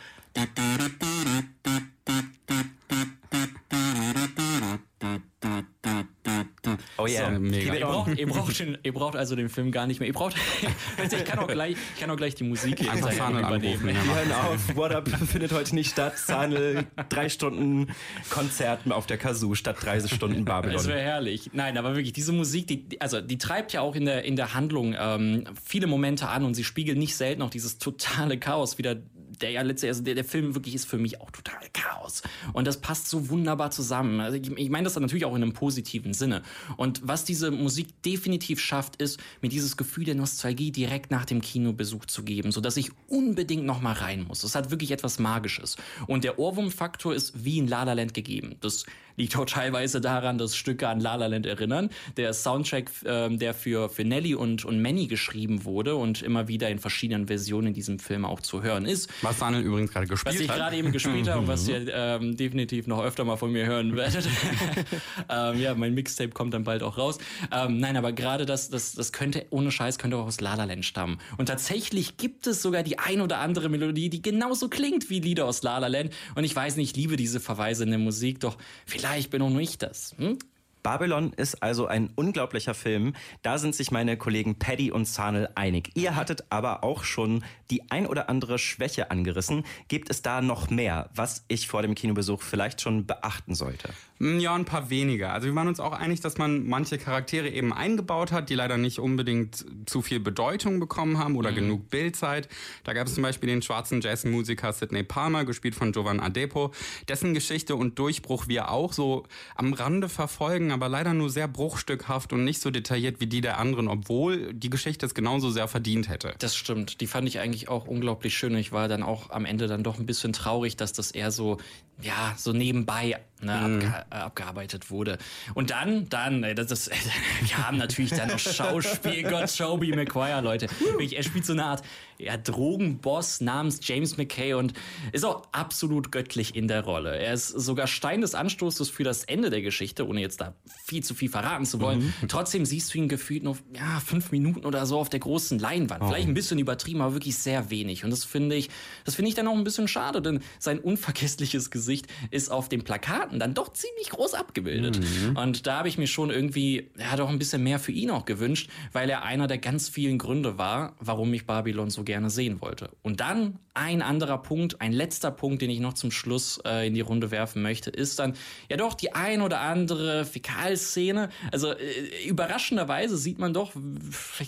Oh 7.04 7.06
ja, 7.06 7.32
So, 7.32 7.38
mega. 7.40 7.75
Ihr 7.75 7.80
braucht, 7.87 8.18
ihr, 8.18 8.26
braucht 8.26 8.58
den, 8.58 8.78
ihr 8.82 8.92
braucht 8.94 9.16
also 9.16 9.37
den 9.37 9.49
Film 9.49 9.70
gar 9.73 9.87
nicht 9.87 10.00
mehr. 10.00 10.06
Ihr 10.08 10.12
braucht, 10.14 10.34
ich, 11.12 11.25
kann 11.25 11.38
auch 11.38 11.46
gleich, 11.46 11.76
ich 11.94 12.00
kann 12.00 12.11
auch 12.11 12.16
gleich 12.16 12.34
die 12.34 12.44
Musik 12.44 12.80
hier 12.80 12.90
Einfach 12.90 13.12
Sanel 13.12 13.40
übernehmen. 13.44 13.75
anrufen. 13.75 13.87
Wir 14.06 14.14
hören 14.14 14.32
auf, 14.32 14.76
What 14.76 14.92
Up 14.92 15.08
findet 15.08 15.52
heute 15.52 15.75
nicht 15.75 15.90
statt. 15.90 16.18
Sanel, 16.18 16.84
drei 17.08 17.28
Stunden 17.28 17.88
Konzerten 18.30 18.92
auf 18.92 19.06
der 19.06 19.18
Kazoo 19.18 19.54
statt 19.54 19.76
30 19.80 20.14
Stunden 20.14 20.44
Das 20.44 20.62
Babylon. 20.62 20.87
wäre 20.87 21.00
herrlich. 21.00 21.50
Nein, 21.52 21.76
aber 21.78 21.94
wirklich, 21.94 22.12
diese 22.12 22.32
Musik, 22.32 22.66
die, 22.66 22.88
die- 22.88 23.00
also 23.00 23.20
die 23.20 23.38
treibt 23.38 23.73
ja 23.73 23.80
auch 23.80 23.94
in 23.94 24.04
der, 24.06 24.25
in 24.25 24.37
der 24.37 24.54
Handlung 24.54 24.94
ähm, 24.99 25.44
viele 25.64 25.87
Momente 25.87 26.28
an 26.28 26.44
und 26.44 26.54
sie 26.54 26.64
spiegelt 26.64 26.99
nicht 26.99 27.16
selten 27.16 27.42
auch 27.42 27.50
dieses 27.50 27.78
totale 27.78 28.38
Chaos 28.38 28.78
wieder, 28.78 28.96
der 29.41 29.50
ja 29.50 29.62
letztlich, 29.62 29.91
also 29.91 30.03
der, 30.03 30.14
der 30.14 30.25
Film 30.25 30.55
wirklich 30.55 30.75
ist 30.75 30.87
für 30.87 30.99
mich 30.99 31.21
auch 31.21 31.31
total 31.31 31.59
Chaos. 31.73 32.23
Und 32.53 32.67
das 32.67 32.81
passt 32.81 33.09
so 33.09 33.29
wunderbar 33.29 33.71
zusammen. 33.71 34.21
Also 34.21 34.37
ich, 34.37 34.50
ich 34.50 34.71
meine 34.71 34.85
das 34.85 34.95
dann 34.95 35.03
natürlich 35.03 35.25
auch 35.25 35.35
in 35.35 35.43
einem 35.43 35.53
positiven 35.53 36.14
Sinne. 36.14 36.43
Und 36.76 37.00
was 37.07 37.25
diese 37.25 37.50
Musik 37.50 38.03
definitiv 38.03 38.61
schafft, 38.61 38.97
ist, 38.97 39.21
mir 39.41 39.49
dieses 39.49 39.76
Gefühl 39.76 40.05
der 40.05 40.14
Nostalgie 40.14 40.71
direkt 40.71 41.11
nach 41.11 41.25
dem 41.25 41.41
Kinobesuch 41.41 42.07
zu 42.07 42.23
geben, 42.23 42.53
sodass 42.53 42.76
ich 42.76 42.91
unbedingt 43.09 43.64
noch 43.64 43.81
mal 43.81 43.93
rein 43.93 44.25
muss. 44.26 44.45
Es 44.45 44.55
hat 44.55 44.71
wirklich 44.71 44.91
etwas 44.91 45.19
Magisches. 45.19 45.76
Und 46.07 46.25
der 46.25 46.38
Ohrwurmfaktor 46.38 47.14
ist 47.14 47.45
wie 47.45 47.59
in 47.59 47.69
La 47.69 47.85
La 47.85 47.95
Land 47.95 48.14
gegeben. 48.14 48.57
Das 48.61 48.85
Liegt 49.17 49.37
auch 49.37 49.45
teilweise 49.45 50.00
daran, 50.00 50.38
dass 50.38 50.57
Stücke 50.57 50.88
an 50.88 50.99
La 50.99 51.14
La 51.14 51.26
Land 51.26 51.47
erinnern. 51.47 51.91
Der 52.17 52.33
Soundtrack, 52.33 52.91
ähm, 53.07 53.38
der 53.38 53.55
für, 53.55 53.88
für 53.88 54.05
Nelly 54.05 54.35
und, 54.35 54.64
und 54.64 54.83
Manny 54.83 55.07
geschrieben 55.07 55.64
wurde 55.64 55.95
und 55.95 56.23
immer 56.23 56.49
wieder 56.49 56.69
in 56.69 56.81
verschiedenen 56.81 57.29
Versionen 57.29 57.69
in 57.69 57.75
diesem 57.75 57.99
Film 58.00 58.25
auch 58.25 58.41
zu 58.41 58.62
hören 58.62 58.87
ist. 58.87 59.09
Was 59.25 59.38
Daniel 59.38 59.62
übrigens 59.62 59.93
gerade 59.93 60.07
gespielt 60.07 60.35
hat. 60.35 60.40
Was 60.40 60.47
ich 60.47 60.52
gerade 60.52 60.76
eben 60.76 60.93
gespielt 60.93 61.28
habe 61.28 61.40
und 61.40 61.49
was 61.49 61.66
ihr 61.69 61.87
ähm, 61.95 62.37
definitiv 62.37 62.87
noch 62.87 63.02
öfter 63.02 63.25
mal 63.25 63.37
von 63.37 63.52
mir 63.52 63.66
hören 63.66 63.97
werdet. 63.97 64.28
ähm, 65.28 65.61
ja, 65.61 65.75
mein 65.75 65.95
Mixtape 65.95 66.31
kommt 66.31 66.54
dann 66.54 66.64
bald 66.64 66.83
auch 66.83 66.99
raus. 66.99 67.19
Ähm, 67.52 67.78
nein, 67.78 67.97
aber 67.97 68.12
gerade 68.12 68.47
das, 68.47 68.71
das, 68.71 68.93
das 68.93 69.12
könnte, 69.12 69.47
ohne 69.50 69.71
Scheiß, 69.71 69.99
könnte 69.99 70.16
auch 70.16 70.26
aus 70.26 70.40
La 70.40 70.54
La 70.54 70.64
Land 70.64 70.85
stammen. 70.85 71.19
Und 71.38 71.47
tatsächlich 71.47 72.16
gibt 72.16 72.47
es 72.47 72.62
sogar 72.62 72.83
die 72.83 72.99
ein 72.99 73.21
oder 73.21 73.38
andere 73.38 73.69
Melodie, 73.69 74.11
die 74.11 74.23
genauso 74.23 74.69
klingt 74.69 75.11
wie 75.11 75.21
Lieder 75.21 75.47
aus 75.47 75.62
La 75.62 75.78
La 75.78 75.88
Land. 75.88 76.12
Und 76.35 76.45
ich 76.45 76.54
weiß 76.54 76.76
nicht, 76.76 76.90
ich 76.90 76.97
liebe 76.97 77.16
diese 77.16 77.40
Verweise 77.40 77.85
in 77.85 77.90
der 77.90 77.99
Musik, 77.99 78.40
doch 78.40 78.57
vielleicht 78.87 79.31
bin 79.31 79.43
auch 79.43 79.50
nur 79.50 79.61
ich 79.61 79.78
das. 79.78 80.14
Hm? 80.19 80.38
Babylon 80.85 81.33
ist 81.33 81.62
also 81.62 81.87
ein 81.87 82.11
unglaublicher 82.14 82.75
Film. 82.75 83.14
Da 83.41 83.57
sind 83.57 83.75
sich 83.75 83.91
meine 83.91 84.19
Kollegen 84.19 84.59
Paddy 84.59 84.93
und 84.93 85.07
Zahnel 85.07 85.49
einig. 85.55 85.91
Ihr 85.95 86.14
hattet 86.14 86.45
aber 86.50 86.85
auch 86.85 87.05
schon 87.05 87.43
die 87.71 87.91
ein 87.91 88.07
oder 88.07 88.29
andere 88.29 88.59
Schwäche 88.59 89.11
angerissen. 89.11 89.64
Gibt 89.88 90.11
es 90.11 90.21
da 90.21 90.43
noch 90.43 90.69
mehr, 90.69 91.09
was 91.14 91.47
ich 91.49 91.69
vor 91.69 91.81
dem 91.81 91.95
Kinobesuch 91.95 92.43
vielleicht 92.43 92.83
schon 92.83 93.07
beachten 93.07 93.55
sollte? 93.55 93.88
Hm, 94.19 94.38
ja, 94.38 94.55
ein 94.55 94.67
paar 94.67 94.91
weniger. 94.91 95.33
Also 95.33 95.49
wir 95.49 95.55
waren 95.55 95.69
uns 95.69 95.81
auch 95.81 95.93
einig, 95.93 96.21
dass 96.21 96.37
man 96.37 96.67
manche 96.67 96.99
Charaktere 96.99 97.49
eben 97.49 97.73
eingebaut 97.73 98.31
hat, 98.31 98.50
die 98.50 98.55
leider 98.55 98.76
nicht 98.76 98.99
unbedingt 98.99 99.64
zu 99.87 100.03
viel 100.03 100.21
Bedeutung 100.21 100.81
bekommen 100.81 101.19
haben 101.19 101.37
oder 101.37 101.50
mhm. 101.50 101.57
genug 101.57 101.91
Bildzeit. 101.91 102.49
Da 102.85 102.93
gab 102.93 103.07
es 103.07 103.14
zum 103.14 103.23
Beispiel 103.23 103.49
den 103.49 103.62
schwarzen 103.62 104.03
Jazzmusiker 104.03 104.73
Sidney 104.75 105.03
Palmer, 105.03 105.47
gespielt 105.47 105.75
von 105.75 105.93
Jovan 105.93 106.21
Adepo, 106.21 106.73
dessen 107.09 107.33
Geschichte 107.33 107.75
und 107.75 107.99
Durchbruch 107.99 108.49
wir 108.49 108.71
auch 108.71 108.93
so 108.93 109.25
am 109.57 109.73
Rande 109.73 110.11
verfolgen, 110.11 110.74
aber 110.75 110.88
leider 110.88 111.14
nur 111.14 111.31
sehr 111.31 111.49
bruchstückhaft 111.49 112.33
und 112.33 112.45
nicht 112.45 112.61
so 112.61 112.71
detailliert 112.71 113.21
wie 113.21 113.26
die 113.26 113.40
der 113.40 113.59
anderen, 113.59 113.88
obwohl 113.88 114.52
die 114.52 114.69
Geschichte 114.69 115.07
es 115.07 115.14
genauso 115.14 115.50
sehr 115.50 115.69
verdient 115.69 116.09
hätte. 116.09 116.35
Das 116.38 116.54
stimmt. 116.54 117.00
Die 117.00 117.07
fand 117.07 117.26
ich 117.28 117.38
eigentlich 117.38 117.69
auch 117.69 117.87
unglaublich 117.87 118.37
schön. 118.37 118.54
Ich 118.57 118.73
war 118.73 118.88
dann 118.88 119.02
auch 119.02 119.31
am 119.31 119.45
Ende 119.45 119.66
dann 119.66 119.83
doch 119.83 119.99
ein 119.99 120.07
bisschen 120.07 120.33
traurig, 120.33 120.76
dass 120.76 120.93
das 120.93 121.11
eher 121.11 121.31
so, 121.31 121.59
ja, 122.02 122.35
so 122.37 122.52
nebenbei 122.52 123.21
ne, 123.40 123.57
mhm. 123.57 123.75
abge 123.75 124.04
äh, 124.11 124.14
abgearbeitet 124.16 124.90
wurde. 124.90 125.19
Und 125.54 125.71
dann, 125.71 126.09
dann, 126.09 126.43
das 126.54 126.71
ist, 126.71 126.90
wir 127.40 127.59
haben 127.59 127.78
natürlich 127.78 128.11
dann 128.11 128.28
noch 128.28 128.38
Schauspielgott 128.38 129.57
Toby 129.57 129.95
McQuire, 129.95 130.40
Leute. 130.40 130.69
Er 130.99 131.23
spielt 131.23 131.47
so 131.47 131.52
eine 131.52 131.64
Art 131.64 131.83
ja, 132.18 132.37
Drogenboss 132.37 133.40
namens 133.40 133.80
James 133.83 134.16
McKay 134.16 134.54
und 134.54 134.73
ist 135.12 135.25
auch 135.25 135.42
absolut 135.52 136.12
göttlich 136.12 136.54
in 136.54 136.68
der 136.68 136.85
Rolle. 136.85 137.16
Er 137.16 137.35
ist 137.35 137.49
sogar 137.49 137.87
Stein 137.87 138.21
des 138.21 138.35
Anstoßes 138.35 138.90
für 138.90 139.04
das 139.04 139.25
Ende 139.25 139.50
der 139.50 139.62
Geschichte, 139.62 140.06
ohne 140.06 140.21
jetzt 140.21 140.40
da 140.40 140.54
viel 140.85 141.02
zu 141.02 141.14
viel 141.14 141.28
verraten 141.28 141.66
zu 141.66 141.80
wollen. 141.80 142.12
Mhm. 142.21 142.28
Trotzdem 142.28 142.64
siehst 142.64 142.94
du 142.94 142.99
ihn 142.99 143.09
gefühlt 143.09 143.42
noch 143.42 143.56
ja, 143.75 144.00
fünf 144.04 144.30
Minuten 144.33 144.64
oder 144.64 144.87
so 144.87 144.99
auf 144.99 145.09
der 145.09 145.21
großen 145.21 145.59
Leinwand. 145.59 146.02
Oh. 146.02 146.09
Vielleicht 146.09 146.28
ein 146.28 146.35
bisschen 146.35 146.59
übertrieben, 146.59 147.00
aber 147.00 147.14
wirklich 147.14 147.37
sehr 147.37 147.71
wenig. 147.71 148.04
Und 148.04 148.11
das 148.11 148.25
finde 148.25 148.56
ich, 148.56 148.71
das 149.04 149.14
finde 149.14 149.28
ich 149.30 149.35
dann 149.35 149.49
auch 149.49 149.56
ein 149.56 149.64
bisschen 149.64 149.88
schade, 149.88 150.23
denn 150.23 150.40
sein 150.59 150.78
unvergessliches 150.78 151.71
Gesicht 151.71 152.06
ist 152.30 152.50
auf 152.50 152.68
den 152.68 152.85
Plakaten 152.85 153.38
dann 153.38 153.54
doch 153.54 153.73
ziemlich 153.73 154.11
groß 154.11 154.35
abgebildet. 154.35 155.00
Mhm. 155.00 155.37
Und 155.37 155.66
da 155.66 155.78
habe 155.78 155.88
ich 155.88 155.99
mir 155.99 156.06
schon 156.06 156.30
irgendwie, 156.30 156.90
ja, 156.99 157.16
doch 157.16 157.28
ein 157.28 157.38
bisschen 157.38 157.62
mehr 157.62 157.78
für 157.78 157.92
ihn 157.92 158.11
auch 158.11 158.25
gewünscht, 158.25 158.71
weil 158.92 159.11
er 159.11 159.23
einer 159.23 159.47
der 159.47 159.59
ganz 159.59 159.88
vielen 159.88 160.18
Gründe 160.18 160.59
war, 160.59 160.94
warum 161.00 161.30
mich 161.30 161.47
Babylon 161.47 161.90
so 161.90 162.03
gerne 162.04 162.30
sehen 162.30 162.61
wollte. 162.61 162.90
Und 163.02 163.20
dann 163.20 163.58
ein 163.75 164.02
anderer 164.02 164.38
Punkt, 164.38 164.80
ein 164.80 164.92
letzter 164.92 165.32
Punkt, 165.32 165.61
den 165.61 165.68
ich 165.68 165.80
noch 165.80 165.94
zum 165.94 166.12
Schluss 166.12 166.61
äh, 166.64 166.87
in 166.87 166.94
die 166.94 167.00
Runde 167.00 167.32
werfen 167.32 167.61
möchte, 167.61 167.90
ist 167.90 168.20
dann 168.20 168.34
ja 168.70 168.76
doch 168.76 168.94
die 168.94 169.12
ein 169.14 169.42
oder 169.42 169.61
andere 169.61 170.25
Fäkalszene. 170.25 171.28
Also 171.50 171.73
äh, 171.73 172.28
überraschenderweise 172.28 173.16
sieht 173.16 173.40
man 173.40 173.52
doch 173.52 173.73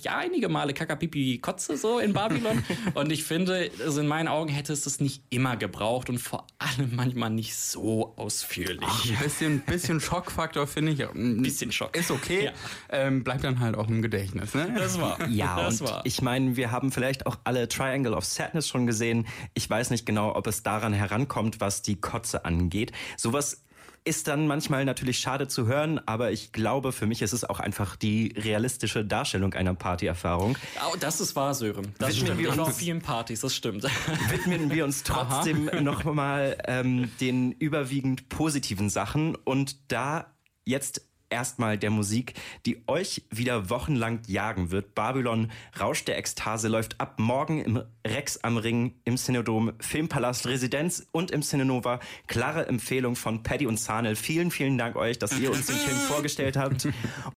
ja 0.01 0.17
einige 0.17 0.49
Male 0.49 0.75
Kakapipi 0.75 1.39
Kotze 1.39 1.77
so 1.77 1.99
in 1.99 2.13
Babylon. 2.13 2.63
und 2.95 3.11
ich 3.11 3.25
finde, 3.25 3.71
also 3.85 4.01
in 4.01 4.07
meinen 4.07 4.29
Augen 4.29 4.49
hätte 4.49 4.73
es 4.73 4.83
das 4.83 5.01
nicht 5.01 5.23
immer 5.31 5.57
gebraucht 5.57 6.09
und 6.09 6.19
vor 6.19 6.47
allem 6.59 6.95
manchmal 6.95 7.31
nicht 7.31 7.57
so 7.57 8.15
ausführlich. 8.17 8.79
Ach, 8.87 9.05
ein 9.07 9.19
bisschen, 9.25 9.61
bisschen 9.61 10.01
Schockfaktor 10.01 10.69
finde 10.69 10.93
ich. 10.93 11.03
Ein 11.03 11.43
bisschen 11.43 11.73
Schock. 11.73 11.97
Ist 11.97 12.13
okay. 12.13 12.45
Ja. 12.45 12.53
Ähm, 12.91 13.25
bleibt 13.25 13.43
dann 13.43 13.59
halt 13.59 13.77
auch 13.77 13.89
im 13.89 14.03
Gedächtnis. 14.03 14.55
Ne? 14.55 14.73
Das 14.79 15.01
war. 15.01 15.27
Ja, 15.29 15.57
das 15.57 15.81
und 15.81 15.89
war. 15.89 16.03
ich 16.05 16.23
meine, 16.23 16.57
wir 16.57 16.71
haben 16.71 16.93
vielleicht 16.93 17.27
auch 17.27 17.39
alle 17.47 17.69
Triangle 17.69 18.15
of 18.15 18.25
Sadness 18.25 18.69
schon 18.69 18.87
gesehen. 18.87 19.27
Ich 19.55 19.69
weiß 19.69 19.91
nicht 19.91 20.07
genau, 20.07 20.35
ob 20.35 20.47
es 20.47 20.63
daran 20.63 20.93
herankommt, 20.93 21.61
was 21.61 21.83
die 21.83 22.01
Kotze 22.01 22.45
angeht. 22.45 22.93
Sowas 23.17 23.63
ist 24.07 24.29
dann 24.29 24.47
manchmal 24.47 24.85
natürlich 24.85 25.19
schade 25.19 25.49
zu 25.49 25.67
hören, 25.67 26.01
aber 26.07 26.31
ich 26.31 26.53
glaube, 26.53 26.93
für 26.93 27.07
mich 27.07 27.23
ist 27.23 27.33
es 27.33 27.45
auch 27.45 27.59
einfach 27.59 27.97
die 27.97 28.33
realistische 28.37 29.05
Darstellung 29.05 29.53
einer 29.55 29.75
Partyerfahrung. 29.75 30.57
Oh, 30.89 30.97
das 30.99 31.21
ist 31.21 31.35
wahr, 31.35 31.55
Sören. 31.55 31.93
Das 31.99 32.11
widmen 32.11 32.27
stimmt. 32.27 32.39
Wir 32.39 32.51
uns, 32.51 32.59
auf 32.61 32.77
vielen 32.77 33.03
Partys, 33.03 33.41
das 33.41 33.55
stimmt. 33.55 33.83
Widmen 34.31 34.71
wir 34.71 34.85
uns 34.85 35.03
trotzdem 35.03 35.69
nochmal 35.83 36.57
ähm, 36.67 37.11
den 37.21 37.51
überwiegend 37.51 38.29
positiven 38.29 38.91
Sachen 38.91 39.35
und 39.35 39.91
da 39.91 40.33
jetzt 40.65 41.03
erstmal 41.31 41.79
der 41.79 41.91
Musik, 41.91 42.35
die 42.65 42.83
euch 42.87 43.25
wieder 43.31 43.71
wochenlang 43.71 44.21
jagen 44.27 44.71
wird. 44.71 44.95
Babylon, 44.95 45.51
Rausch 45.79 46.05
der 46.05 46.17
Ekstase 46.19 46.69
läuft 46.69 47.01
ab 47.01 47.19
morgen 47.19 47.63
im 47.63 47.83
Rex 48.07 48.43
am 48.45 48.57
Ring, 48.57 48.95
im 49.05 49.17
Cinedom, 49.17 49.73
Filmpalast 49.81 50.47
Residenz 50.47 51.07
und 51.13 51.31
im 51.31 51.43
Cinenova. 51.43 52.01
Klare 52.27 52.67
Empfehlung 52.67 53.17
von 53.17 53.43
Paddy 53.43 53.67
und 53.67 53.77
Zahnel. 53.79 54.17
Vielen, 54.17 54.51
vielen 54.51 54.79
Dank 54.79 54.97
euch, 54.97 55.19
dass 55.19 55.39
ihr 55.39 55.51
uns 55.51 55.67
den 55.67 55.77
Film 55.77 55.97
vorgestellt 56.09 56.57
habt. 56.57 56.89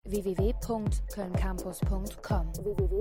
www.kölncampus.com 0.04 2.52
www 2.64 2.98